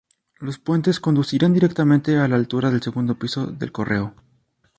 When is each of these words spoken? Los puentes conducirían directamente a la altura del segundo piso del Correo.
Los 0.39 0.57
puentes 0.57 0.99
conducirían 0.99 1.53
directamente 1.53 2.17
a 2.17 2.27
la 2.27 2.35
altura 2.35 2.71
del 2.71 2.81
segundo 2.81 3.19
piso 3.19 3.45
del 3.45 3.71
Correo. 3.71 4.15